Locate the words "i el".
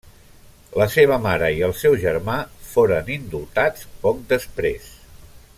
1.59-1.75